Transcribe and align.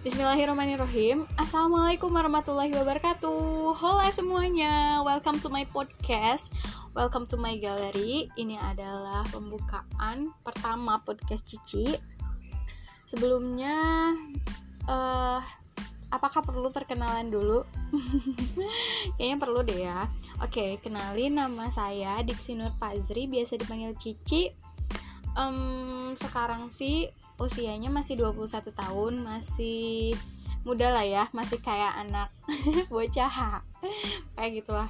Bismillahirrahmanirrahim. 0.00 1.28
Assalamualaikum 1.36 2.08
warahmatullahi 2.08 2.72
wabarakatuh. 2.72 3.76
Hola 3.76 4.08
semuanya. 4.08 5.04
Welcome 5.04 5.44
to 5.44 5.52
my 5.52 5.68
podcast. 5.68 6.48
Welcome 6.96 7.28
to 7.28 7.36
my 7.36 7.60
gallery. 7.60 8.32
Ini 8.32 8.56
adalah 8.64 9.28
pembukaan 9.28 10.32
pertama 10.40 11.04
podcast 11.04 11.44
Cici. 11.44 12.00
Sebelumnya 13.12 13.76
uh, 14.88 15.44
Apakah 16.10 16.42
perlu 16.42 16.74
perkenalan 16.74 17.30
dulu? 17.30 17.62
Kayaknya 19.14 19.36
perlu 19.38 19.62
deh 19.62 19.86
ya. 19.86 20.10
Oke, 20.42 20.82
kenalin 20.82 21.38
nama 21.38 21.70
saya 21.70 22.18
Diksi 22.26 22.58
Nur 22.58 22.74
Pazri 22.82 23.30
Biasa 23.30 23.54
dipanggil 23.54 23.94
Cici 23.94 24.50
um, 25.40 26.12
Sekarang 26.20 26.68
sih 26.68 27.08
usianya 27.40 27.88
masih 27.88 28.20
21 28.20 28.68
tahun 28.76 29.14
masih 29.24 30.12
muda 30.60 30.92
lah 30.92 31.08
ya 31.08 31.24
masih 31.32 31.56
kayak 31.64 31.96
anak 32.04 32.28
bocah. 32.92 33.64
Kayak 34.36 34.50
gitulah. 34.60 34.88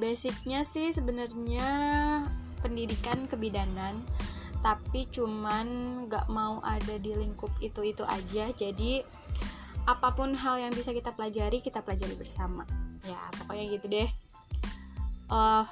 Basicnya 0.00 0.64
sih 0.64 0.90
sebenarnya 0.90 1.68
pendidikan 2.64 3.28
kebidanan 3.28 4.00
tapi 4.64 5.04
cuman 5.12 5.68
gak 6.08 6.24
mau 6.32 6.64
ada 6.64 6.96
di 6.96 7.12
lingkup 7.12 7.52
itu 7.60 7.84
itu 7.84 8.00
aja. 8.08 8.48
Jadi 8.56 9.04
apa 9.84 10.16
pun 10.16 10.32
hal 10.32 10.64
yang 10.64 10.72
bisa 10.72 10.96
kita 10.96 11.12
pelajari 11.12 11.60
kita 11.60 11.84
pelajari 11.84 12.16
bersama. 12.16 12.64
Ya 13.04 13.20
pokoknya 13.36 13.64
gitu 13.76 13.86
deh. 13.92 14.08
Uh, 15.28 15.68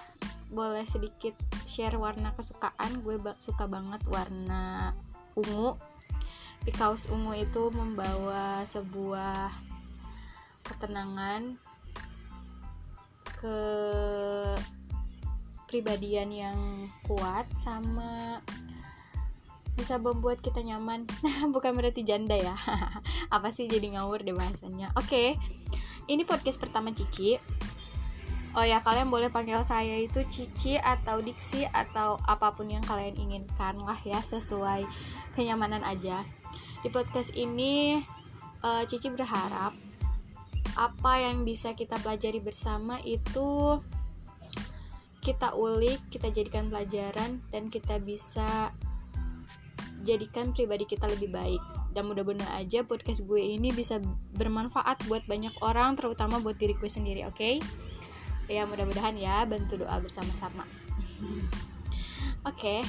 boleh 0.53 0.85
sedikit 0.85 1.33
share 1.65 1.97
warna 1.97 2.37
kesukaan? 2.37 3.01
Gue 3.01 3.17
suka 3.41 3.65
banget 3.65 4.05
warna 4.07 4.93
ungu. 5.33 5.81
Kaos 6.77 7.11
ungu 7.11 7.35
itu 7.35 7.73
membawa 7.75 8.63
sebuah 8.69 9.51
ketenangan 10.63 11.59
ke 13.43 13.59
pribadian 15.67 16.31
yang 16.31 16.59
kuat 17.03 17.49
sama 17.59 18.39
bisa 19.75 19.97
membuat 19.99 20.39
kita 20.45 20.61
nyaman. 20.63 21.09
Bukan 21.55 21.73
berarti 21.75 22.05
janda 22.05 22.37
ya. 22.37 22.55
Apa 23.35 23.51
sih 23.51 23.67
jadi 23.67 23.97
ngawur 23.99 24.23
deh 24.23 24.37
bahasanya? 24.37 24.93
Oke 24.95 25.09
okay. 25.09 25.29
ini 26.07 26.23
podcast 26.29 26.61
pertama 26.61 26.93
Cici 26.93 27.41
Oh 28.53 28.61
ya, 28.61 28.85
kalian 28.85 29.09
boleh 29.09 29.33
panggil 29.33 29.65
saya 29.65 29.97
itu 29.97 30.21
Cici 30.29 30.77
atau 30.77 31.25
Diksi 31.25 31.65
atau 31.73 32.21
apa 32.29 32.53
pun 32.53 32.69
yang 32.69 32.85
kalian 32.85 33.17
inginkan 33.17 33.81
lah 33.81 33.97
ya, 34.05 34.21
sesuai 34.21 34.85
kenyamanan 35.33 35.81
aja. 35.81 36.21
Di 36.85 36.93
podcast 36.93 37.33
ini 37.33 38.05
uh, 38.61 38.85
Cici 38.85 39.09
berharap 39.09 39.73
apa 40.77 41.13
yang 41.17 41.49
bisa 41.49 41.73
kita 41.73 41.97
pelajari 42.05 42.45
bersama 42.45 43.01
itu 43.09 43.81
kita 45.25 45.57
ulik, 45.57 46.05
kita 46.13 46.29
jadikan 46.29 46.69
pelajaran 46.69 47.41
dan 47.49 47.73
kita 47.73 47.97
bisa 48.05 48.69
jadikan 50.05 50.53
pribadi 50.53 50.85
kita 50.85 51.09
lebih 51.09 51.33
baik. 51.33 51.63
Dan 51.97 52.05
mudah-mudahan 52.05 52.61
aja 52.61 52.85
podcast 52.85 53.25
gue 53.25 53.41
ini 53.41 53.73
bisa 53.73 53.97
bermanfaat 54.37 55.09
buat 55.09 55.25
banyak 55.25 55.57
orang, 55.65 55.97
terutama 55.97 56.37
buat 56.37 56.61
diri 56.61 56.77
gue 56.77 56.91
sendiri, 56.93 57.25
oke? 57.25 57.37
Okay? 57.41 57.57
Ya 58.53 58.69
mudah-mudahan 58.69 59.17
ya 59.17 59.49
bantu 59.49 59.81
doa 59.81 59.97
bersama-sama 59.99 60.69
oke 62.45 62.53
okay. 62.53 62.81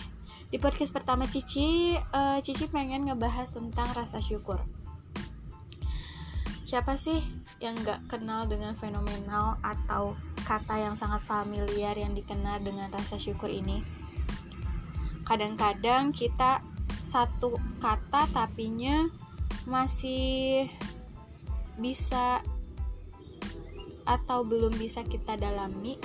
di 0.52 0.59
podcast 0.59 0.92
pertama 0.92 1.23
Cici 1.23 1.95
uh, 1.95 2.44
Cici 2.44 2.67
pengen 2.67 3.08
ngebahas 3.08 3.47
tentang 3.55 3.88
rasa 3.95 4.20
syukur 4.20 4.59
siapa 6.67 6.99
sih 6.99 7.23
yang 7.64 7.77
gak 7.86 8.04
kenal 8.11 8.43
dengan 8.49 8.76
fenomenal 8.76 9.55
atau 9.64 10.20
kata 10.43 10.83
yang 10.83 10.99
sangat 10.99 11.23
familiar 11.23 11.95
yang 11.95 12.11
dikenal 12.11 12.60
dengan 12.60 12.92
rasa 12.92 13.16
syukur 13.16 13.48
ini 13.48 13.80
kadang-kadang 15.23 16.11
kita 16.11 16.60
satu 16.99 17.55
kata 17.80 18.27
tapinya 18.36 19.08
masih 19.64 20.67
bisa 21.80 22.43
atau 24.03 24.43
belum 24.43 24.75
bisa 24.75 25.02
kita 25.03 25.36
dalami 25.39 25.95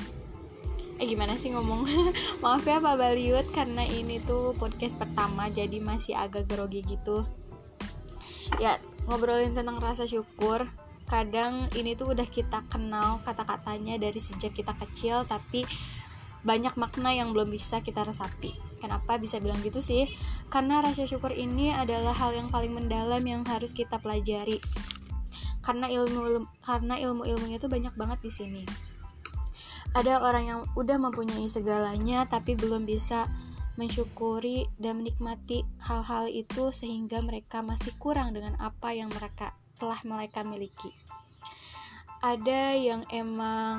eh 0.98 1.06
gimana 1.06 1.38
sih 1.38 1.54
ngomong 1.54 1.86
maaf 2.42 2.66
ya 2.66 2.82
Pak 2.82 2.98
Baliut 2.98 3.46
karena 3.54 3.86
ini 3.86 4.18
tuh 4.18 4.54
podcast 4.58 4.98
pertama 4.98 5.46
jadi 5.46 5.78
masih 5.78 6.18
agak 6.18 6.50
grogi 6.50 6.82
gitu 6.82 7.22
ya 8.58 8.80
ngobrolin 9.06 9.54
tentang 9.54 9.78
rasa 9.78 10.04
syukur 10.10 10.66
kadang 11.08 11.70
ini 11.72 11.96
tuh 11.96 12.12
udah 12.12 12.26
kita 12.28 12.66
kenal 12.68 13.22
kata-katanya 13.24 13.96
dari 13.96 14.20
sejak 14.20 14.52
kita 14.52 14.74
kecil 14.76 15.24
tapi 15.24 15.64
banyak 16.46 16.74
makna 16.78 17.10
yang 17.10 17.34
belum 17.34 17.50
bisa 17.50 17.82
kita 17.82 18.06
resapi. 18.06 18.54
Kenapa 18.78 19.18
bisa 19.18 19.42
bilang 19.42 19.58
gitu 19.58 19.82
sih? 19.82 20.06
Karena 20.46 20.78
rasa 20.78 21.02
syukur 21.02 21.34
ini 21.34 21.74
adalah 21.74 22.14
hal 22.14 22.30
yang 22.30 22.48
paling 22.48 22.70
mendalam 22.70 23.20
yang 23.26 23.42
harus 23.42 23.74
kita 23.74 23.98
pelajari 23.98 24.62
karena 25.68 25.92
ilmu, 25.92 26.48
karena 26.64 26.96
ilmu 26.96 27.28
ilmunya 27.28 27.60
tuh 27.60 27.68
banyak 27.68 27.92
banget 27.92 28.18
di 28.24 28.32
sini. 28.32 28.62
Ada 29.92 30.24
orang 30.24 30.44
yang 30.48 30.60
udah 30.72 30.96
mempunyai 30.96 31.44
segalanya 31.44 32.24
tapi 32.24 32.56
belum 32.56 32.88
bisa 32.88 33.28
mensyukuri 33.76 34.64
dan 34.80 35.04
menikmati 35.04 35.68
hal-hal 35.84 36.24
itu 36.32 36.72
sehingga 36.72 37.20
mereka 37.20 37.60
masih 37.60 37.92
kurang 38.00 38.32
dengan 38.32 38.56
apa 38.56 38.96
yang 38.96 39.12
mereka 39.12 39.52
telah 39.76 40.00
mereka 40.08 40.40
miliki. 40.40 40.88
Ada 42.24 42.72
yang 42.72 43.04
emang 43.12 43.78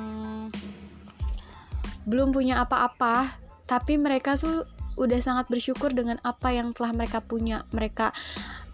belum 2.05 2.29
punya 2.29 2.61
apa-apa 2.61 3.33
tapi 3.65 3.97
mereka 3.97 4.37
tuh 4.37 4.69
udah 4.93 5.19
sangat 5.25 5.49
bersyukur 5.49 5.89
dengan 5.89 6.21
apa 6.21 6.53
yang 6.53 6.69
telah 6.69 6.93
mereka 6.93 7.17
punya. 7.17 7.65
Mereka 7.73 8.13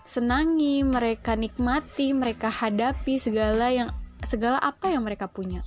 senangi, 0.06 0.86
mereka 0.86 1.34
nikmati, 1.34 2.14
mereka 2.14 2.54
hadapi 2.54 3.18
segala 3.18 3.74
yang 3.74 3.90
segala 4.22 4.62
apa 4.62 4.94
yang 4.94 5.02
mereka 5.02 5.26
punya. 5.26 5.66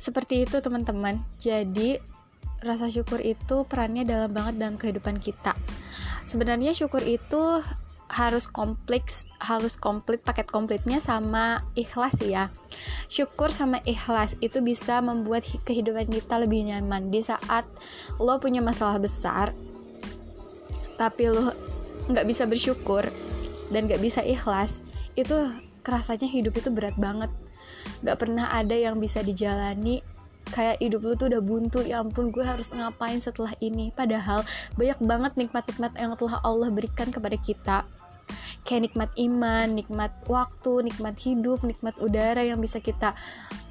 Seperti 0.00 0.48
itu 0.48 0.58
teman-teman. 0.64 1.20
Jadi 1.36 2.00
rasa 2.64 2.88
syukur 2.88 3.20
itu 3.20 3.68
perannya 3.68 4.08
dalam 4.08 4.32
banget 4.32 4.56
dalam 4.56 4.80
kehidupan 4.80 5.20
kita. 5.20 5.52
Sebenarnya 6.24 6.72
syukur 6.72 7.04
itu 7.04 7.60
harus 8.06 8.46
kompleks, 8.46 9.26
harus 9.42 9.74
komplit 9.74 10.22
paket 10.22 10.46
komplitnya 10.46 11.02
sama 11.02 11.66
ikhlas 11.74 12.14
ya. 12.22 12.54
Syukur 13.10 13.50
sama 13.50 13.82
ikhlas 13.82 14.38
itu 14.38 14.62
bisa 14.62 15.02
membuat 15.02 15.42
kehidupan 15.66 16.06
kita 16.08 16.38
lebih 16.38 16.70
nyaman 16.70 17.10
di 17.10 17.20
saat 17.20 17.66
lo 18.22 18.38
punya 18.38 18.62
masalah 18.62 19.02
besar 19.02 19.50
tapi 20.96 21.28
lo 21.28 21.52
nggak 22.10 22.26
bisa 22.26 22.48
bersyukur 22.48 23.08
dan 23.70 23.90
nggak 23.90 24.00
bisa 24.02 24.22
ikhlas 24.22 24.80
itu 25.16 25.34
kerasanya 25.86 26.28
hidup 26.28 26.58
itu 26.58 26.68
berat 26.68 26.98
banget. 26.98 27.30
Nggak 28.02 28.18
pernah 28.18 28.50
ada 28.50 28.74
yang 28.74 28.98
bisa 28.98 29.22
dijalani. 29.22 30.02
Kayak 30.46 30.78
hidup 30.78 31.00
lu 31.02 31.14
tuh 31.18 31.26
udah 31.26 31.42
buntu 31.42 31.82
ya 31.82 31.98
ampun 31.98 32.30
gue 32.30 32.42
harus 32.42 32.70
ngapain 32.70 33.18
setelah 33.18 33.50
ini? 33.58 33.90
Padahal 33.90 34.46
banyak 34.78 34.98
banget 35.02 35.32
nikmat-nikmat 35.34 35.92
yang 35.98 36.14
telah 36.14 36.38
Allah 36.46 36.70
berikan 36.70 37.10
kepada 37.10 37.34
kita. 37.34 37.78
Kayak 38.62 38.90
nikmat 38.90 39.10
iman, 39.14 39.66
nikmat 39.74 40.12
waktu, 40.26 40.90
nikmat 40.90 41.18
hidup, 41.18 41.62
nikmat 41.66 41.94
udara 41.98 42.42
yang 42.46 42.62
bisa 42.62 42.78
kita 42.78 43.14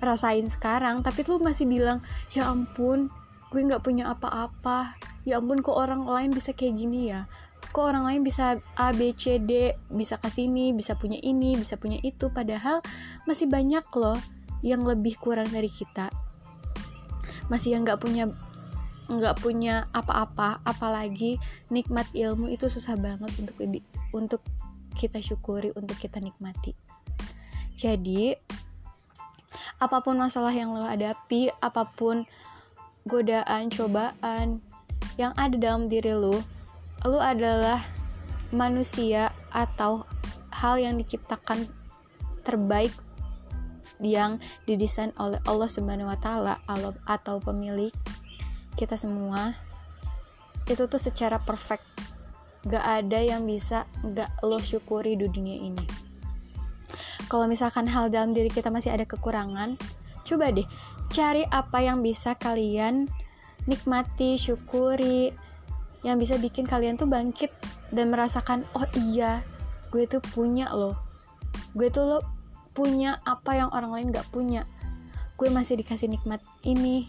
rasain 0.03 0.47
sekarang. 0.52 1.00
Tapi 1.00 1.24
lu 1.28 1.40
masih 1.40 1.64
bilang 1.64 2.03
ya 2.35 2.52
ampun 2.52 3.08
gue 3.55 3.61
nggak 3.64 3.84
punya 3.88 4.11
apa-apa 4.11 5.15
ya 5.25 5.41
ampun 5.41 5.59
kok 5.59 5.75
orang 5.75 6.05
lain 6.05 6.31
bisa 6.31 6.53
kayak 6.53 6.77
gini 6.77 7.11
ya? 7.11 7.25
Kok 7.73 7.91
orang 7.91 8.05
lain 8.07 8.22
bisa 8.22 8.61
A 8.77 8.93
B 8.93 9.11
C 9.17 9.41
D 9.41 9.73
bisa 9.91 10.16
ke 10.22 10.29
sini 10.29 10.72
bisa 10.72 10.95
punya 10.95 11.19
ini 11.19 11.57
bisa 11.57 11.75
punya 11.75 11.99
itu? 12.05 12.29
Padahal 12.31 12.79
masih 13.27 13.49
banyak 13.49 13.83
loh 13.97 14.16
yang 14.61 14.85
lebih 14.85 15.17
kurang 15.19 15.49
dari 15.49 15.67
kita. 15.67 16.13
Masih 17.51 17.75
yang 17.75 17.83
nggak 17.83 17.99
punya 17.99 18.29
nggak 19.05 19.37
punya 19.37 19.85
apa-apa 19.93 20.66
apalagi 20.66 21.37
nikmat 21.69 22.09
ilmu 22.13 22.49
itu 22.49 22.66
susah 22.66 22.97
banget 22.97 23.29
untuk 23.37 23.57
di, 23.61 23.77
untuk 24.13 24.41
kita 24.97 25.22
syukuri 25.22 25.69
untuk 25.77 25.99
kita 25.99 26.17
nikmati. 26.17 26.73
Jadi 27.75 28.33
apa 29.77 29.99
pun 29.99 30.16
masalah 30.16 30.55
yang 30.55 30.72
lo 30.72 30.87
hadapi 30.87 31.51
apa 31.59 31.85
pun 31.93 32.23
godaan 33.05 33.69
cobaan 33.69 34.63
yang 35.16 35.32
ada 35.40 35.56
dalam 35.56 35.88
diri 35.88 36.12
lo 36.12 36.40
lu 37.06 37.20
adalah 37.22 37.84
manusia 38.50 39.29
atau 39.53 40.08
hal 40.50 40.79
yang 40.79 40.96
diciptakan 40.96 41.67
terbaik 42.41 42.91
yang 44.00 44.40
didesain 44.67 45.16
oleh 45.20 45.40
Allah 45.47 45.70
Subhanahu 45.70 46.12
wa 46.12 46.20
taala 46.20 46.59
atau 47.08 47.40
pemilik 47.40 47.91
kita 48.76 49.00
semua. 49.00 49.56
Itu 50.67 50.90
tuh 50.90 51.00
secara 51.00 51.40
perfect. 51.40 51.85
Gak 52.66 52.82
ada 52.82 53.22
yang 53.22 53.46
bisa 53.46 53.85
gak 54.02 54.41
lo 54.41 54.58
syukuri 54.58 55.14
di 55.14 55.29
dunia 55.29 55.58
ini. 55.70 55.85
Kalau 57.29 57.46
misalkan 57.46 57.85
hal 57.85 58.09
dalam 58.09 58.34
diri 58.34 58.50
kita 58.50 58.73
masih 58.73 58.91
ada 58.91 59.06
kekurangan 59.06 59.78
coba 60.26 60.50
deh 60.50 60.66
cari 61.14 61.46
apa 61.53 61.85
yang 61.85 62.02
bisa 62.02 62.34
kalian 62.35 63.06
nikmati 63.66 64.38
syukuri. 64.40 65.34
Yang 66.06 66.17
bisa 66.22 66.35
bikin 66.38 66.66
kalian 66.70 67.02
tuh 67.02 67.09
bangkit 67.09 67.50
dan 67.90 68.14
merasakan 68.14 68.62
oh 68.78 68.85
iya 68.94 69.41
gue 69.90 70.06
tuh 70.06 70.22
punya 70.34 70.70
loh. 70.73 70.97
Gue 71.73 71.90
tuh 71.90 72.06
lo 72.06 72.20
punya 72.76 73.23
apa 73.23 73.56
yang 73.56 73.70
orang 73.72 73.91
lain 73.91 74.08
gak 74.12 74.28
punya. 74.29 74.67
Gue 75.40 75.50
masih 75.50 75.79
dikasih 75.79 76.12
nikmat 76.12 76.44
ini 76.67 77.08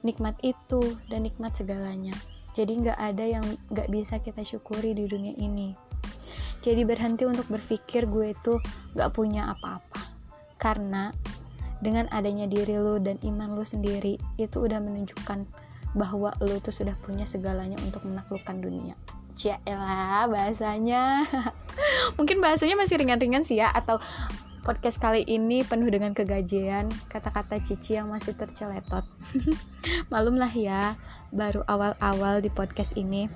nikmat 0.00 0.36
itu 0.40 0.96
dan 1.08 1.24
nikmat 1.28 1.52
segalanya. 1.52 2.12
Jadi 2.56 2.82
nggak 2.82 2.98
ada 2.98 3.24
yang 3.24 3.44
nggak 3.70 3.88
bisa 3.92 4.18
kita 4.18 4.42
syukuri 4.42 4.96
di 4.96 5.06
dunia 5.06 5.34
ini. 5.38 5.72
Jadi 6.60 6.84
berhenti 6.84 7.24
untuk 7.24 7.48
berpikir 7.48 8.04
gue 8.04 8.36
itu 8.36 8.60
nggak 8.96 9.10
punya 9.14 9.52
apa-apa. 9.54 10.02
Karena 10.60 11.08
dengan 11.80 12.06
adanya 12.12 12.44
diri 12.44 12.76
lo 12.76 13.00
dan 13.00 13.16
iman 13.24 13.56
lo 13.56 13.64
sendiri 13.64 14.20
itu 14.36 14.56
udah 14.60 14.80
menunjukkan 14.80 15.48
bahwa 15.96 16.30
lo 16.38 16.56
tuh 16.62 16.70
sudah 16.70 16.94
punya 17.02 17.26
segalanya 17.26 17.80
untuk 17.82 18.06
menaklukkan 18.06 18.62
dunia. 18.62 18.94
Ya 19.40 19.56
elah 19.64 20.28
bahasanya. 20.28 21.24
Mungkin 22.20 22.44
bahasanya 22.44 22.76
masih 22.76 23.00
ringan-ringan 23.00 23.42
sih 23.42 23.58
ya 23.58 23.72
atau 23.72 23.96
podcast 24.60 25.00
kali 25.00 25.24
ini 25.24 25.64
penuh 25.64 25.88
dengan 25.88 26.12
kegajian 26.12 26.92
kata-kata 27.08 27.56
Cici 27.64 27.96
yang 27.96 28.12
masih 28.12 28.36
terceletot. 28.36 29.08
Malum 30.12 30.36
lah 30.36 30.52
ya 30.52 30.94
baru 31.32 31.64
awal-awal 31.64 32.44
di 32.44 32.52
podcast 32.52 32.94
ini. 33.00 33.32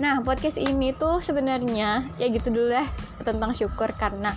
Nah 0.00 0.24
podcast 0.24 0.56
ini 0.56 0.96
tuh 0.96 1.20
sebenarnya 1.20 2.08
ya 2.16 2.26
gitu 2.32 2.48
dulu 2.50 2.72
ya 2.72 2.88
tentang 3.22 3.52
syukur 3.52 3.92
karena 3.94 4.32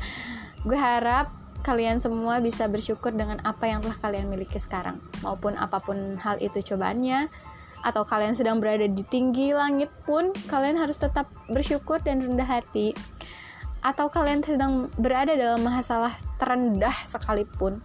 gue 0.68 0.76
harap 0.78 1.32
kalian 1.68 2.00
semua 2.00 2.40
bisa 2.40 2.64
bersyukur 2.72 3.12
dengan 3.12 3.44
apa 3.44 3.68
yang 3.68 3.84
telah 3.84 4.00
kalian 4.00 4.32
miliki 4.32 4.56
sekarang 4.56 5.04
maupun 5.20 5.60
apa 5.60 5.84
pun 5.84 6.16
hal 6.16 6.40
itu 6.40 6.64
cobaannya 6.64 7.28
atau 7.84 8.08
kalian 8.08 8.32
sedang 8.32 8.64
berada 8.64 8.88
di 8.88 9.04
tinggi 9.04 9.52
langit 9.52 9.92
pun 10.08 10.32
kalian 10.48 10.80
harus 10.80 10.96
tetap 10.96 11.28
bersyukur 11.52 12.00
dan 12.00 12.24
rendah 12.24 12.48
hati 12.48 12.96
atau 13.84 14.08
kalian 14.08 14.40
sedang 14.40 14.88
berada 14.96 15.36
dalam 15.36 15.60
masalah 15.60 16.16
terendah 16.40 16.96
sekalipun 17.04 17.84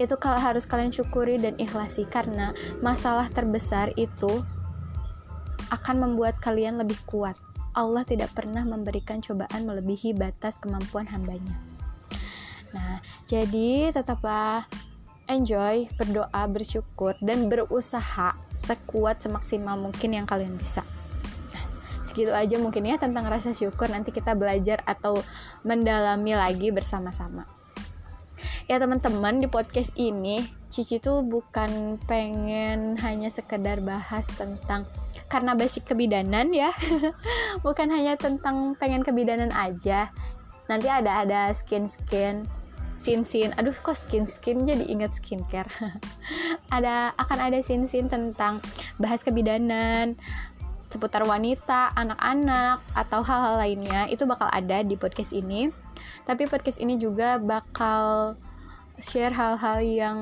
itu 0.00 0.16
kalau 0.16 0.40
harus 0.40 0.64
kalian 0.64 0.92
syukuri 0.92 1.36
dan 1.36 1.56
ikhlasi 1.60 2.08
karena 2.08 2.56
masalah 2.80 3.28
terbesar 3.32 3.92
itu 3.96 4.44
akan 5.72 5.96
membuat 6.04 6.38
kalian 6.38 6.78
lebih 6.78 7.00
kuat. 7.08 7.34
Allah 7.76 8.04
tidak 8.04 8.32
pernah 8.32 8.64
memberikan 8.64 9.20
cobaan 9.20 9.68
melebihi 9.68 10.16
batas 10.16 10.56
kemampuan 10.60 11.08
hambanya. 11.08 11.75
Nah, 12.76 13.00
jadi 13.24 13.88
tetaplah 13.88 14.68
enjoy, 15.32 15.88
berdoa, 15.96 16.44
bersyukur, 16.44 17.16
dan 17.24 17.48
berusaha 17.48 18.36
sekuat 18.52 19.24
semaksimal 19.24 19.80
mungkin 19.80 20.12
yang 20.12 20.28
kalian 20.28 20.60
bisa. 20.60 20.84
Segitu 22.06 22.30
aja 22.30 22.56
mungkin 22.62 22.86
ya 22.86 22.96
tentang 22.96 23.26
rasa 23.26 23.50
syukur. 23.50 23.90
Nanti 23.90 24.14
kita 24.14 24.38
belajar 24.38 24.80
atau 24.86 25.20
mendalami 25.66 26.38
lagi 26.38 26.70
bersama-sama. 26.70 27.44
Ya 28.70 28.82
teman-teman 28.82 29.38
di 29.38 29.46
podcast 29.46 29.94
ini 29.94 30.42
Cici 30.66 30.98
tuh 30.98 31.22
bukan 31.22 32.02
pengen 32.10 32.98
hanya 32.98 33.30
sekedar 33.30 33.78
bahas 33.78 34.26
tentang 34.26 34.82
karena 35.30 35.54
basic 35.54 35.86
kebidanan 35.86 36.50
ya 36.50 36.74
bukan 37.66 37.88
hanya 37.90 38.18
tentang 38.18 38.74
pengen 38.74 39.06
kebidanan 39.06 39.54
aja. 39.54 40.10
Nanti 40.66 40.90
ada 40.90 41.22
ada 41.22 41.54
skin 41.54 41.86
skin 41.86 42.46
sin 43.06 43.22
sin 43.22 43.54
aduh 43.54 43.70
kok 43.70 43.94
skin 43.94 44.26
skin 44.26 44.66
jadi 44.66 44.82
ingat 44.82 45.14
skincare 45.14 45.70
ada 46.76 47.14
akan 47.14 47.38
ada 47.38 47.62
sin 47.62 47.86
sin 47.86 48.10
tentang 48.10 48.58
bahas 48.98 49.22
kebidanan 49.22 50.18
seputar 50.86 51.26
wanita, 51.26 51.92
anak-anak, 51.98 52.78
atau 52.94 53.20
hal-hal 53.20 53.58
lainnya 53.58 54.06
itu 54.06 54.22
bakal 54.24 54.46
ada 54.48 54.86
di 54.86 54.94
podcast 54.94 55.34
ini. 55.34 55.68
Tapi 56.24 56.46
podcast 56.46 56.78
ini 56.78 56.94
juga 56.96 57.42
bakal 57.42 58.38
share 59.02 59.34
hal-hal 59.34 59.82
yang 59.82 60.18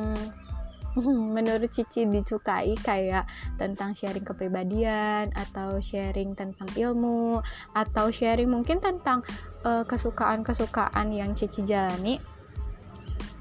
menurut 1.36 1.70
Cici 1.70 2.06
disukai 2.06 2.74
kayak 2.80 3.26
tentang 3.58 3.92
sharing 3.92 4.22
kepribadian 4.22 5.30
atau 5.34 5.78
sharing 5.82 6.32
tentang 6.38 6.66
ilmu 6.74 7.42
atau 7.74 8.10
sharing 8.10 8.50
mungkin 8.50 8.78
tentang 8.78 9.22
uh, 9.66 9.82
kesukaan-kesukaan 9.86 11.10
yang 11.10 11.34
Cici 11.34 11.66
jalani. 11.66 12.33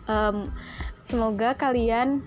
Um, 0.08 0.52
semoga 1.08 1.56
kalian 1.56 2.24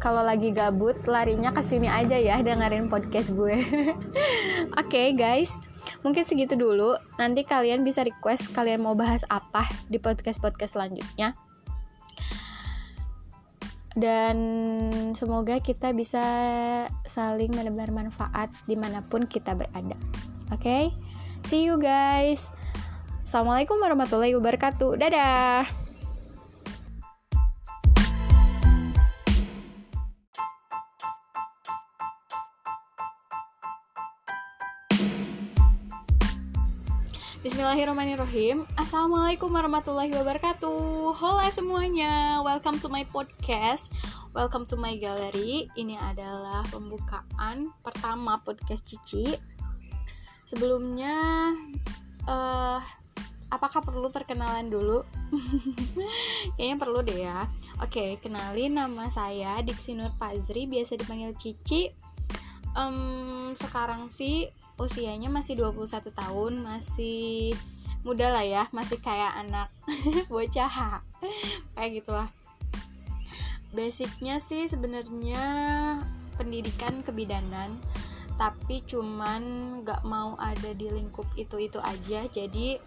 kalau 0.00 0.24
lagi 0.24 0.48
gabut 0.50 0.96
larinya 1.04 1.52
ke 1.52 1.60
sini 1.60 1.86
aja 1.86 2.16
ya 2.16 2.40
dengerin 2.40 2.88
podcast 2.88 3.36
gue. 3.36 3.60
Oke 4.80 4.88
okay, 4.88 5.06
guys, 5.12 5.60
mungkin 6.00 6.24
segitu 6.24 6.56
dulu. 6.56 6.96
Nanti 7.20 7.44
kalian 7.44 7.84
bisa 7.84 8.02
request 8.02 8.50
kalian 8.56 8.80
mau 8.80 8.96
bahas 8.96 9.22
apa 9.28 9.68
di 9.92 10.00
podcast-podcast 10.00 10.74
selanjutnya. 10.74 11.36
Dan 13.92 14.38
semoga 15.12 15.60
kita 15.60 15.92
bisa 15.92 16.24
saling 17.04 17.52
menebar 17.52 17.92
manfaat 17.92 18.48
di 18.64 18.78
mana 18.78 19.04
pun 19.04 19.28
kita 19.28 19.52
berada. 19.52 19.98
Oke, 20.48 20.56
okay? 20.56 20.84
see 21.44 21.68
you 21.68 21.76
guys. 21.76 22.48
Assalamualaikum 23.28 23.78
warahmatullahi 23.78 24.34
wabarakatuh. 24.34 24.96
Dadah. 24.96 25.79
Bismillahirrahmanirrahim. 37.40 38.68
Assalamualaikum 38.76 39.48
warahmatullahi 39.48 40.12
wabarakatuh. 40.12 41.16
Hola 41.16 41.48
semuanya. 41.48 42.44
Welcome 42.44 42.76
to 42.84 42.92
my 42.92 43.00
podcast. 43.08 43.88
Welcome 44.36 44.68
to 44.68 44.76
my 44.76 45.00
gallery. 45.00 45.72
Ini 45.72 45.96
adalah 45.96 46.60
pembukaan 46.68 47.72
pertama 47.80 48.44
podcast 48.44 48.84
Cici. 48.84 49.40
Sebelumnya 50.52 51.16
uh, 52.28 52.76
Apakah 53.50 53.82
perlu 53.82 54.14
perkenalan 54.14 54.70
dulu? 54.70 55.02
Kayaknya 56.54 56.76
perlu 56.78 57.02
deh 57.02 57.18
ya. 57.26 57.50
Oke, 57.82 58.22
kenalin 58.22 58.78
nama 58.78 59.10
saya 59.10 59.58
Diksi 59.58 59.98
Nur 59.98 60.14
Pazri 60.14 60.70
Biasa 60.70 60.94
dipanggil 60.94 61.34
Cici 61.34 61.90
um, 62.76 63.52
Sekarang 63.56 64.06
sih 64.10 64.50
usianya 64.80 65.28
masih 65.28 65.60
21 65.60 66.08
tahun 66.12 66.52
masih 66.64 67.52
muda 68.00 68.32
lah 68.32 68.40
ya 68.40 68.64
masih 68.72 68.96
kayak 69.00 69.36
anak 69.36 69.68
bocah. 70.32 71.04
Kayak 71.76 71.90
gitulah. 72.00 72.28
Basicnya 73.70 74.42
sih 74.42 74.66
sebenarnya 74.66 75.44
pendidikan 76.34 77.04
kebidanan 77.04 77.76
tapi 78.40 78.80
cuman 78.88 79.42
gak 79.84 80.00
mau 80.08 80.32
ada 80.40 80.72
di 80.72 80.88
lingkup 80.88 81.28
itu 81.36 81.60
itu 81.60 81.76
aja. 81.76 82.24
Jadi 82.24 82.80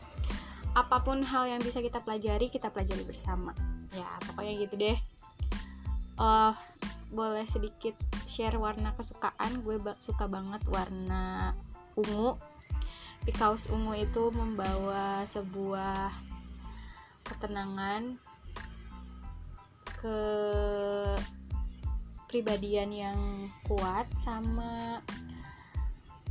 apa 0.73 1.05
pun 1.05 1.21
hal 1.21 1.45
yang 1.45 1.61
bisa 1.61 1.77
kita 1.77 2.01
pelajari 2.01 2.49
kita 2.49 2.73
pelajari 2.73 3.05
bersama. 3.05 3.53
Ya 3.93 4.09
pokoknya 4.25 4.53
gitu 4.65 4.75
deh. 4.81 4.97
Uh, 6.17 6.57
boleh 7.13 7.45
sedikit 7.45 7.93
share 8.25 8.57
warna 8.57 8.97
kesukaan? 8.97 9.61
Gue 9.61 9.77
suka 10.01 10.25
banget 10.25 10.65
warna 10.67 11.53
ungu. 11.93 12.35
Di 13.23 13.31
kaos 13.31 13.71
ungu 13.71 13.95
itu 13.95 14.33
membawa 14.33 15.23
sebuah 15.29 16.11
ketenangan 17.23 18.19
ke 20.03 20.19
pribadian 22.27 22.89
yang 22.91 23.19
kuat 23.63 24.09
sama 24.19 24.99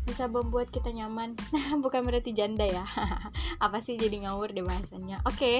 bisa 0.02 0.26
membuat 0.26 0.68
kita 0.68 0.90
nyaman. 0.90 1.38
Bukan 1.84 2.02
berarti 2.02 2.34
janda 2.34 2.66
ya. 2.66 2.82
Apa 3.64 3.78
sih 3.78 3.94
jadi 3.94 4.26
ngawur 4.26 4.50
deh 4.50 4.66
bahasanya? 4.66 5.22
Oke 5.24 5.38
okay. 5.38 5.58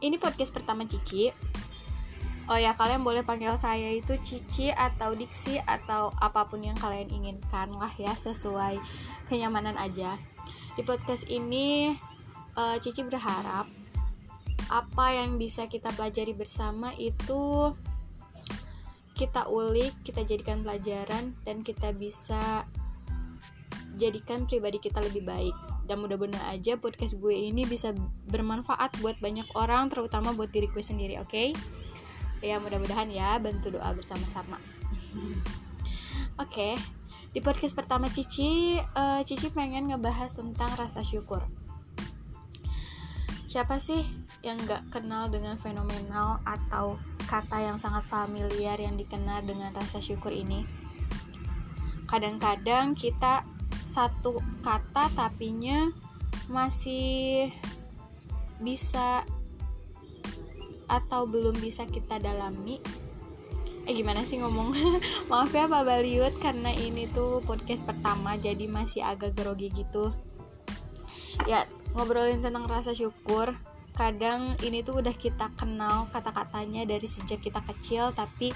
ini 0.00 0.16
podcast 0.16 0.54
pertama 0.54 0.86
Cici 0.86 1.34
Oh 2.46 2.54
ya, 2.54 2.78
kalian 2.78 3.02
boleh 3.02 3.26
panggil 3.26 3.58
saya 3.58 3.90
itu 3.90 4.14
Cici 4.22 4.70
atau 4.70 5.18
Diksi 5.18 5.58
atau 5.66 6.14
apa 6.22 6.46
pun 6.46 6.62
yang 6.62 6.78
kalian 6.78 7.10
inginkan 7.10 7.74
lah 7.74 7.90
ya, 7.98 8.14
sesuai 8.14 8.78
kenyamanan 9.26 9.74
aja. 9.74 10.14
Di 10.78 10.86
podcast 10.86 11.26
ini 11.26 11.98
uh, 12.54 12.78
Cici 12.78 13.02
berharap 13.02 13.66
apa 14.70 15.06
yang 15.10 15.42
bisa 15.42 15.66
kita 15.66 15.90
pelajari 15.98 16.38
bersama 16.38 16.94
itu 16.94 17.74
kita 19.18 19.50
ulik, 19.50 19.90
kita 20.06 20.22
jadikan 20.22 20.62
pelajaran 20.62 21.34
dan 21.42 21.66
kita 21.66 21.90
bisa 21.90 22.62
jadikan 23.98 24.46
pribadi 24.46 24.78
kita 24.78 25.02
lebih 25.02 25.26
baik 25.26 25.56
dan 25.88 25.98
mudah-mudahan 25.98 26.52
aja 26.52 26.76
podcast 26.76 27.16
gue 27.16 27.32
ini 27.32 27.64
bisa 27.64 27.96
bermanfaat 28.28 29.00
buat 29.00 29.16
banyak 29.24 29.48
orang 29.56 29.88
terutama 29.88 30.36
buat 30.36 30.52
diri 30.52 30.68
gue 30.68 30.84
sendiri 30.84 31.16
oke 31.16 31.32
okay? 31.32 31.56
Ya 32.44 32.60
mudah-mudahan 32.60 33.08
ya 33.12 33.40
bantu 33.40 33.76
doa 33.76 33.92
bersama-sama 33.96 34.56
oke 36.42 36.48
okay. 36.48 36.74
di 37.32 37.40
podcast 37.40 37.72
pertama 37.76 38.08
Cici 38.12 38.76
uh, 38.80 39.20
Cici 39.24 39.48
pengen 39.52 39.92
ngebahas 39.92 40.32
tentang 40.36 40.72
rasa 40.76 41.00
syukur 41.00 41.44
siapa 43.46 43.80
sih 43.80 44.04
yang 44.44 44.60
gak 44.68 44.84
kenal 44.92 45.32
dengan 45.32 45.56
fenomenal 45.56 46.44
atau 46.44 47.00
kata 47.24 47.64
yang 47.64 47.80
sangat 47.80 48.04
familiar 48.04 48.76
yang 48.76 49.00
dikenal 49.00 49.40
dengan 49.42 49.72
rasa 49.72 49.98
syukur 49.98 50.30
ini 50.30 50.68
kadang-kadang 52.06 52.94
kita 52.94 53.42
satu 53.82 54.38
kata 54.62 55.10
tapinya 55.16 55.90
masih 56.46 57.50
bisa 58.62 59.26
atau 60.86 61.26
belum 61.26 61.58
bisa 61.58 61.84
kita 61.86 62.18
dalami 62.22 62.78
eh 63.86 63.94
gimana 63.94 64.26
sih 64.26 64.42
ngomong 64.42 64.74
maaf 65.30 65.54
ya 65.54 65.70
Pak 65.70 65.82
Baliut 65.86 66.34
karena 66.42 66.74
ini 66.74 67.06
tuh 67.10 67.38
podcast 67.46 67.86
pertama 67.86 68.34
jadi 68.34 68.66
masih 68.66 69.06
agak 69.06 69.38
grogi 69.38 69.70
gitu 69.70 70.10
ya 71.46 71.62
ngobrolin 71.94 72.42
tentang 72.42 72.66
rasa 72.66 72.90
syukur 72.90 73.54
kadang 73.94 74.58
ini 74.66 74.82
tuh 74.82 75.00
udah 75.00 75.14
kita 75.14 75.54
kenal 75.54 76.10
kata-katanya 76.10 76.84
dari 76.84 77.06
sejak 77.06 77.40
kita 77.40 77.62
kecil 77.62 78.10
tapi 78.12 78.50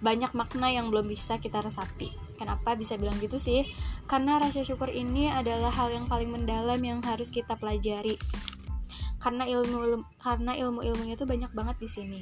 banyak 0.00 0.32
makna 0.32 0.72
yang 0.72 0.88
belum 0.88 1.08
bisa 1.08 1.36
kita 1.36 1.60
resapi 1.60 2.26
Kenapa 2.36 2.76
bisa 2.76 3.00
bilang 3.00 3.16
gitu 3.18 3.40
sih? 3.40 3.64
Karena 4.04 4.36
rasa 4.36 4.60
syukur 4.62 4.92
ini 4.92 5.32
adalah 5.32 5.72
hal 5.72 5.88
yang 5.88 6.06
paling 6.06 6.28
mendalam 6.28 6.78
yang 6.84 7.00
harus 7.02 7.32
kita 7.32 7.56
pelajari. 7.56 8.20
Karena 9.26 9.42
ilmu, 9.42 9.76
ilmu 9.82 10.06
karena 10.22 10.54
ilmu-ilmunya 10.54 11.18
itu 11.18 11.26
banyak 11.26 11.50
banget 11.50 11.76
di 11.82 11.88
sini. 11.90 12.20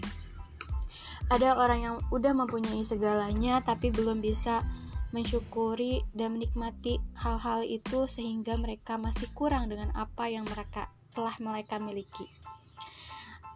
Ada 1.28 1.60
orang 1.60 1.80
yang 1.84 1.96
udah 2.08 2.32
mempunyai 2.32 2.80
segalanya 2.80 3.60
tapi 3.60 3.92
belum 3.92 4.24
bisa 4.24 4.64
mensyukuri 5.12 6.00
dan 6.16 6.40
menikmati 6.40 6.96
hal-hal 7.20 7.60
itu 7.60 8.08
sehingga 8.08 8.56
mereka 8.56 8.96
masih 8.96 9.28
kurang 9.36 9.68
dengan 9.68 9.92
apa 9.92 10.32
yang 10.32 10.48
mereka 10.48 10.88
telah 11.12 11.36
mereka 11.44 11.76
miliki. 11.76 12.24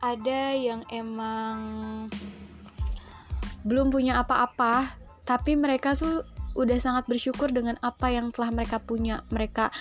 Ada 0.05 0.53
yang 0.53 0.85
emang 0.93 1.57
belum 3.65 3.89
punya 3.89 4.21
apa-apa, 4.21 4.93
tapi 5.25 5.57
mereka 5.57 5.97
tuh 5.97 6.21
udah 6.53 6.77
sangat 6.77 7.09
bersyukur 7.09 7.49
dengan 7.49 7.81
apa 7.81 8.13
yang 8.13 8.29
telah 8.29 8.53
mereka 8.53 8.77
punya. 8.77 9.25
Mereka 9.33 9.73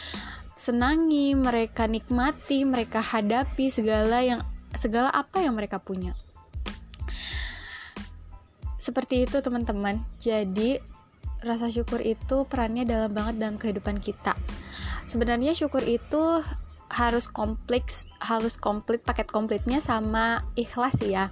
senangi, 0.58 1.38
mereka 1.38 1.86
nikmati, 1.86 2.66
mereka 2.66 3.00
hadapi 3.00 3.70
segala 3.70 4.26
yang 4.26 4.42
segala 4.74 5.14
apa 5.14 5.46
yang 5.46 5.54
mereka 5.54 5.78
punya. 5.78 6.18
Seperti 8.82 9.30
itu 9.30 9.40
teman-teman. 9.40 10.02
Jadi 10.18 10.82
rasa 11.46 11.70
syukur 11.70 12.02
itu 12.02 12.50
perannya 12.50 12.84
dalam 12.84 13.14
banget 13.14 13.38
dalam 13.38 13.56
kehidupan 13.62 14.02
kita. 14.02 14.34
Sebenarnya 15.06 15.54
syukur 15.54 15.86
itu 15.86 16.42
harus 16.88 17.28
kompleks 17.28 18.08
harus 18.24 18.56
komplit 18.56 19.04
paket 19.04 19.28
komplitnya 19.28 19.84
sama 19.84 20.48
ikhlas 20.56 20.96
ya 21.04 21.28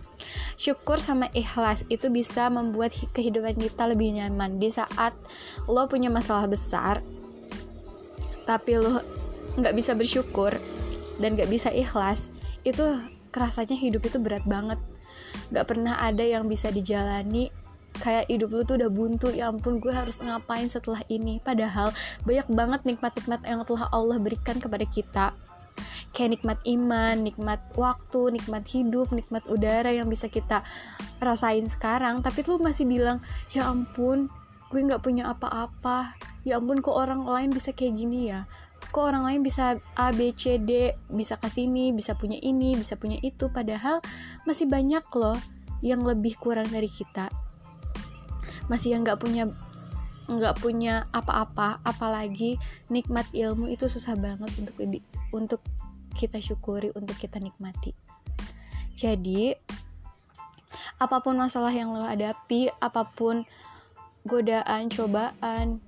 syukur 0.59 0.99
sama 0.99 1.31
ikhlas 1.31 1.87
itu 1.87 2.11
bisa 2.11 2.51
membuat 2.51 2.91
kehidupan 3.15 3.55
kita 3.55 3.87
lebih 3.87 4.19
nyaman 4.19 4.59
di 4.59 4.67
saat 4.67 5.15
lo 5.71 5.87
punya 5.87 6.11
masalah 6.11 6.43
besar 6.51 6.99
tapi 8.45 8.77
lo 8.77 9.01
nggak 9.59 9.75
bisa 9.75 9.97
bersyukur 9.97 10.55
dan 11.19 11.35
nggak 11.35 11.49
bisa 11.49 11.71
ikhlas 11.71 12.29
itu 12.65 12.83
kerasanya 13.35 13.77
hidup 13.77 14.07
itu 14.07 14.17
berat 14.17 14.47
banget. 14.47 14.79
Nggak 15.51 15.65
pernah 15.67 15.99
ada 15.99 16.23
yang 16.23 16.47
bisa 16.47 16.71
dijalani. 16.71 17.51
Kayak 17.95 18.27
hidup 18.27 18.49
lu 18.51 18.63
tuh 18.67 18.75
udah 18.75 18.91
buntu 18.91 19.31
ya 19.31 19.47
ampun 19.47 19.79
gue 19.79 19.91
harus 19.91 20.19
ngapain 20.19 20.67
setelah 20.67 20.99
ini? 21.07 21.39
Padahal 21.39 21.95
banyak 22.27 22.47
banget 22.51 22.81
nikmat-nikmat 22.83 23.39
yang 23.47 23.63
telah 23.63 23.87
Allah 23.91 24.19
berikan 24.19 24.59
kepada 24.59 24.83
kita. 24.83 25.31
Kayak 26.11 26.39
nikmat 26.39 26.59
iman, 26.63 27.15
nikmat 27.23 27.59
waktu, 27.75 28.39
nikmat 28.39 28.67
hidup, 28.67 29.11
nikmat 29.15 29.43
udara 29.47 29.91
yang 29.91 30.11
bisa 30.11 30.27
kita 30.27 30.63
rasain 31.23 31.67
sekarang. 31.71 32.19
Tapi 32.19 32.43
lu 32.47 32.59
masih 32.59 32.83
bilang 32.83 33.23
ya 33.55 33.67
ampun 33.67 34.27
gue 34.71 34.79
nggak 34.83 35.03
punya 35.03 35.31
apa-apa 35.31 36.34
ya 36.45 36.61
ampun 36.61 36.79
kok 36.79 36.93
orang 36.93 37.25
lain 37.25 37.49
bisa 37.49 37.73
kayak 37.73 37.97
gini 37.97 38.29
ya? 38.29 38.45
Kok 38.93 39.01
orang 39.01 39.25
lain 39.25 39.41
bisa 39.41 39.81
A 39.97 40.13
B 40.13 40.31
C 40.37 40.61
D 40.61 40.93
bisa 41.09 41.35
ke 41.41 41.49
sini 41.49 41.89
bisa 41.91 42.13
punya 42.13 42.37
ini 42.39 42.77
bisa 42.77 42.95
punya 42.95 43.17
itu? 43.25 43.49
Padahal 43.49 43.99
masih 44.45 44.69
banyak 44.69 45.03
loh 45.17 45.35
yang 45.81 46.05
lebih 46.05 46.37
kurang 46.37 46.69
dari 46.69 46.87
kita. 46.87 47.27
Masih 48.71 48.95
yang 48.95 49.01
nggak 49.03 49.19
punya 49.19 49.49
nggak 50.29 50.61
punya 50.61 51.09
apa-apa. 51.11 51.81
Apalagi 51.81 52.61
nikmat 52.93 53.25
ilmu 53.33 53.67
itu 53.67 53.89
susah 53.89 54.13
banget 54.13 54.53
untuk 54.61 54.75
untuk 55.33 55.61
kita 56.15 56.39
syukuri 56.39 56.93
untuk 56.95 57.17
kita 57.19 57.41
nikmati. 57.41 57.91
Jadi 58.95 59.51
apa 60.95 61.19
pun 61.19 61.35
masalah 61.35 61.75
yang 61.75 61.91
lo 61.91 62.07
hadapi 62.07 62.71
apa 62.79 63.03
pun 63.11 63.43
godaan 64.23 64.87
cobaan 64.87 65.83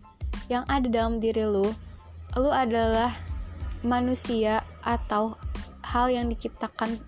yang 0.48 0.63
ada 0.68 0.88
dalam 0.88 1.20
diri 1.20 1.44
lo 1.44 1.72
lo 2.36 2.51
adalah 2.51 3.16
manusia 3.84 4.63
atau 4.84 5.36
hal 5.84 6.12
yang 6.12 6.27
diciptakan 6.27 7.00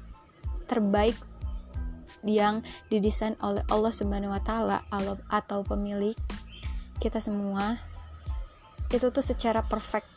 terbaik 0.70 1.16
yang 2.24 2.64
didesain 2.92 3.36
oleh 3.40 3.64
Allah 3.72 3.92
Subhanahu 3.96 4.36
wa 4.36 4.44
taala 4.44 4.84
atau 5.32 5.64
pemilik 5.64 6.16
kita 7.00 7.24
semua. 7.24 7.80
Itu 8.92 9.12
tuh 9.14 9.24
secara 9.24 9.64
perfect. 9.64 10.08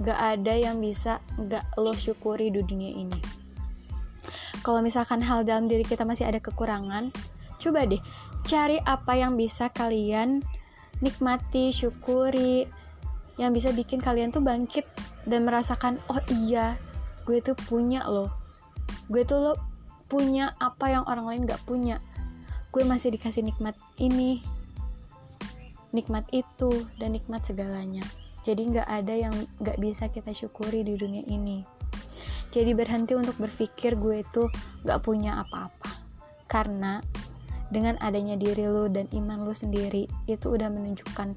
Gak 0.00 0.16
ada 0.16 0.56
yang 0.56 0.80
bisa 0.80 1.20
gak 1.36 1.76
lo 1.76 1.92
syukuri 1.92 2.50
di 2.50 2.64
dunia 2.64 2.92
ini. 3.04 3.20
Kalau 4.64 4.80
misalkan 4.82 5.22
hal 5.22 5.44
dalam 5.46 5.68
diri 5.70 5.84
kita 5.86 6.02
masih 6.02 6.26
ada 6.26 6.40
kekurangan 6.42 7.12
coba 7.60 7.84
deh 7.84 8.00
cari 8.48 8.80
apa 8.88 9.12
yang 9.20 9.36
bisa 9.36 9.68
kalian 9.68 10.40
nikmati 11.00 11.74
syukuri. 11.74 12.68
Yang 13.40 13.50
bisa 13.56 13.68
bikin 13.72 14.00
kalian 14.04 14.32
tuh 14.32 14.44
bangkit 14.44 14.84
dan 15.24 15.48
merasakan 15.48 15.96
oh 16.12 16.20
iya 16.28 16.76
gue 17.24 17.40
tuh 17.40 17.56
punya 17.56 18.04
loh. 18.04 18.32
Gue 19.08 19.24
tuh 19.24 19.40
lo 19.40 19.52
punya 20.10 20.52
apa 20.58 20.90
yang 20.90 21.04
orang 21.06 21.26
lain 21.26 21.42
gak 21.48 21.62
punya. 21.64 22.02
Gue 22.70 22.84
masih 22.84 23.14
dikasih 23.14 23.42
nikmat 23.42 23.74
ini 23.98 24.44
nikmat 25.90 26.26
itu 26.30 26.86
dan 26.98 27.14
nikmat 27.14 27.42
segalanya. 27.42 28.02
Jadi 28.46 28.72
nggak 28.72 28.88
ada 28.88 29.14
yang 29.14 29.34
nggak 29.60 29.78
bisa 29.82 30.08
kita 30.08 30.32
syukuri 30.32 30.86
di 30.86 30.96
dunia 30.96 31.22
ini. 31.28 31.60
Jadi 32.50 32.74
berhenti 32.74 33.14
untuk 33.14 33.38
berpikir 33.38 33.94
gue 33.94 34.24
itu 34.24 34.48
nggak 34.86 35.00
punya 35.04 35.44
apa-apa. 35.44 35.90
Karena 36.50 36.98
dengan 37.70 37.96
adanya 38.02 38.34
diri 38.34 38.66
lo 38.66 38.90
dan 38.90 39.06
iman 39.14 39.46
lo 39.46 39.54
sendiri 39.54 40.10
itu 40.26 40.46
udah 40.50 40.68
menunjukkan 40.70 41.34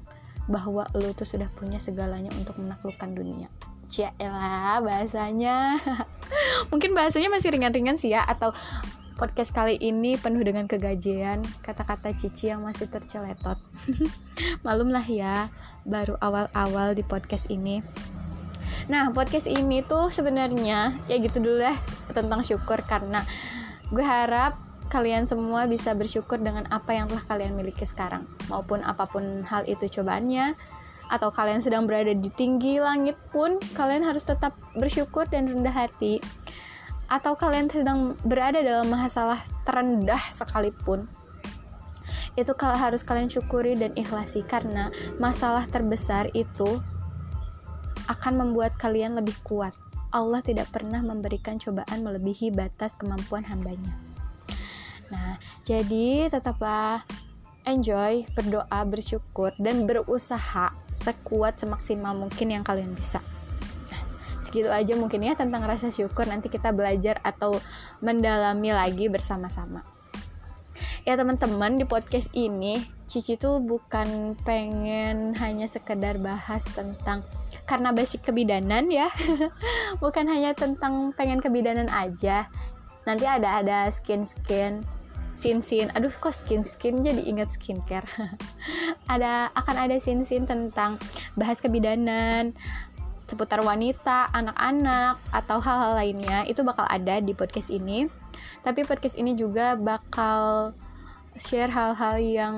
bahwa 0.50 0.84
lo 0.92 1.10
tuh 1.16 1.24
sudah 1.24 1.48
punya 1.56 1.80
segalanya 1.80 2.28
untuk 2.36 2.60
menaklukkan 2.60 3.16
dunia 3.16 3.48
ya 3.94 4.10
elah 4.18 4.82
bahasanya 4.82 5.78
mungkin 6.74 6.92
bahasanya 6.98 7.30
masih 7.30 7.54
ringan-ringan 7.54 7.94
sih 7.94 8.10
ya 8.10 8.26
atau 8.26 8.50
podcast 9.14 9.54
kali 9.54 9.78
ini 9.78 10.18
penuh 10.18 10.42
dengan 10.42 10.66
kegajian, 10.66 11.38
kata-kata 11.62 12.10
Cici 12.18 12.50
yang 12.50 12.66
masih 12.66 12.90
terceletot. 12.90 13.54
Malum 14.66 14.90
lah 14.90 15.06
ya, 15.06 15.54
baru 15.86 16.18
awal-awal 16.18 16.98
di 16.98 17.06
podcast 17.06 17.46
ini. 17.46 17.78
Nah, 18.90 19.14
podcast 19.14 19.46
ini 19.46 19.86
tuh 19.86 20.10
sebenarnya 20.10 20.98
ya 21.06 21.16
gitu 21.22 21.38
dulu 21.38 21.62
ya 21.62 21.78
tentang 22.10 22.42
syukur 22.42 22.82
karena 22.84 23.22
gue 23.94 24.02
harap 24.02 24.58
kalian 24.92 25.24
semua 25.28 25.68
bisa 25.68 25.92
bersyukur 25.96 26.40
dengan 26.40 26.68
apa 26.68 26.96
yang 26.96 27.06
telah 27.08 27.24
kalian 27.28 27.56
miliki 27.56 27.84
sekarang, 27.84 28.28
maupun 28.48 28.84
apa 28.84 29.04
pun 29.08 29.44
hal 29.44 29.64
itu 29.64 29.88
cobaannya, 29.88 30.56
atau 31.12 31.28
kalian 31.28 31.60
sedang 31.60 31.84
berada 31.84 32.16
di 32.16 32.30
tinggi 32.32 32.80
langit 32.80 33.16
pun, 33.32 33.60
kalian 33.76 34.04
harus 34.04 34.24
tetap 34.24 34.56
bersyukur 34.76 35.28
dan 35.28 35.48
rendah 35.48 35.72
hati 35.72 36.20
atau 37.04 37.36
kalian 37.36 37.68
sedang 37.68 38.16
berada 38.24 38.64
dalam 38.64 38.88
masalah 38.88 39.36
terendah 39.68 40.20
sekalipun 40.32 41.04
itu 42.34 42.50
kalau 42.58 42.74
harus 42.74 43.06
kalian 43.06 43.30
syukuri 43.30 43.78
dan 43.78 43.94
ikhlasi 43.94 44.42
karena 44.42 44.90
masalah 45.22 45.70
terbesar 45.70 46.26
itu 46.34 46.82
akan 48.10 48.34
membuat 48.42 48.74
kalian 48.76 49.14
lebih 49.16 49.38
kuat. 49.46 49.72
Allah 50.10 50.42
tidak 50.42 50.70
pernah 50.70 51.02
memberikan 51.02 51.58
cobaan 51.58 52.02
melebihi 52.02 52.50
batas 52.50 52.98
kemampuan 52.98 53.46
hambanya. 53.46 53.94
Nah, 55.14 55.38
jadi 55.62 56.26
tetaplah 56.26 57.06
enjoy, 57.64 58.26
berdoa, 58.34 58.82
bersyukur, 58.82 59.54
dan 59.62 59.86
berusaha 59.86 60.74
sekuat 60.90 61.62
semaksimal 61.62 62.18
mungkin 62.18 62.50
yang 62.50 62.66
kalian 62.66 62.92
bisa. 62.98 63.22
Nah, 63.88 64.02
segitu 64.42 64.68
aja 64.74 64.98
mungkin 64.98 65.22
ya 65.22 65.38
tentang 65.38 65.62
rasa 65.62 65.94
syukur. 65.94 66.26
Nanti 66.26 66.50
kita 66.50 66.74
belajar 66.74 67.22
atau 67.22 67.62
mendalami 68.02 68.74
lagi 68.74 69.06
bersama-sama. 69.06 69.86
Ya 71.06 71.14
teman-teman 71.14 71.78
di 71.78 71.84
podcast 71.84 72.32
ini 72.32 72.80
Cici 73.04 73.36
tuh 73.36 73.60
bukan 73.60 74.32
pengen 74.42 75.36
hanya 75.36 75.68
sekedar 75.68 76.16
bahas 76.16 76.64
tentang 76.64 77.20
karena 77.68 77.92
basic 77.92 78.24
kebidanan 78.24 78.88
ya 78.88 79.12
bukan 80.02 80.24
hanya 80.28 80.56
tentang 80.56 81.12
pengen 81.12 81.40
kebidanan 81.44 81.88
aja 81.92 82.48
nanti 83.04 83.28
ada 83.28 83.60
ada 83.60 83.88
skin 83.92 84.24
skin 84.24 84.84
sin 85.44 85.60
sin 85.60 85.92
aduh 85.92 86.08
kok 86.08 86.32
skin 86.32 86.64
skin 86.64 87.04
jadi 87.04 87.20
ingat 87.20 87.52
skincare. 87.52 88.08
Ada 89.12 89.52
akan 89.52 89.76
ada 89.76 90.00
sin 90.00 90.24
sin 90.24 90.48
tentang 90.48 90.96
bahas 91.36 91.60
kebidanan 91.60 92.56
seputar 93.28 93.60
wanita 93.60 94.32
anak-anak 94.32 95.20
atau 95.28 95.60
hal-hal 95.60 96.00
lainnya. 96.00 96.48
Itu 96.48 96.64
bakal 96.64 96.88
ada 96.88 97.20
di 97.20 97.36
podcast 97.36 97.68
ini. 97.68 98.08
Tapi 98.64 98.88
podcast 98.88 99.20
ini 99.20 99.36
juga 99.36 99.76
bakal 99.76 100.72
share 101.36 101.68
hal-hal 101.68 102.16
yang 102.16 102.56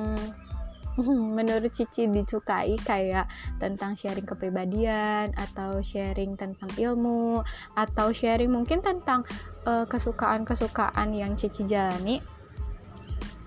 menurut 1.37 1.75
Cici 1.75 2.07
disukai 2.07 2.79
kayak 2.87 3.27
tentang 3.59 3.99
sharing 3.99 4.25
kepribadian 4.25 5.35
atau 5.35 5.83
sharing 5.83 6.39
tentang 6.39 6.71
ilmu 6.79 7.43
atau 7.75 8.15
sharing 8.15 8.49
mungkin 8.55 8.79
tentang 8.81 9.27
uh, 9.67 9.85
kesukaan-kesukaan 9.91 11.11
yang 11.11 11.35
Cici 11.35 11.67
jalani. 11.67 12.36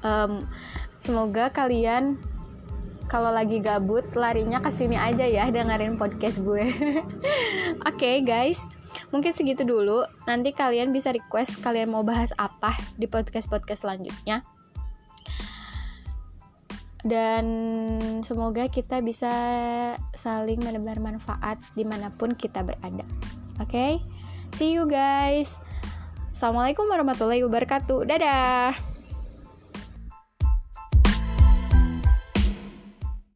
Um, 0.02 0.48
semoga 1.00 1.52
kalian 1.52 2.20
kalau 3.10 3.34
lagi 3.34 3.58
gabut 3.58 4.06
larinya 4.14 4.62
ke 4.62 4.70
sini 4.70 4.94
aja 4.94 5.26
ya 5.26 5.50
dengerin 5.50 5.98
podcast 5.98 6.40
gue. 6.46 6.70
Oke 6.74 7.02
okay, 7.84 8.16
guys, 8.22 8.70
mungkin 9.10 9.34
segitu 9.34 9.66
dulu. 9.66 10.06
Nanti 10.30 10.54
kalian 10.54 10.94
bisa 10.94 11.10
request 11.10 11.60
kalian 11.66 11.90
mau 11.90 12.06
bahas 12.06 12.30
apa 12.38 12.72
di 13.02 13.10
podcast-podcast 13.10 13.84
selanjutnya 13.84 14.46
dan 17.04 17.46
semoga 18.28 18.68
kita 18.68 19.00
bisa 19.00 19.32
saling 20.12 20.60
menebar 20.60 21.00
manfaat 21.00 21.56
di 21.72 21.88
mana 21.88 22.12
pun 22.12 22.36
kita 22.36 22.60
berada 22.60 23.08
oke 23.64 23.72
okay? 23.72 24.04
see 24.56 24.76
you 24.76 24.84
guys 24.84 25.56
assalamualaikum 26.36 26.92
warahmatullahi 26.92 27.44
wabarakatuh 27.48 28.04
dadah 28.04 28.89